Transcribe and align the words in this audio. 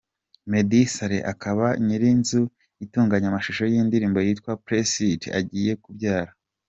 Meddy 0.49 0.83
Saleh 0.93 1.25
akaba 1.31 1.65
nyiri 1.85 2.07
inzu 2.15 2.41
itunganya 2.85 3.27
amashusho 3.29 3.63
y'indirimbo 3.73 4.19
yitwa 4.25 4.51
Press 4.65 4.91
it 5.11 5.23
agiye 5.39 5.73
kubyara. 5.83 6.31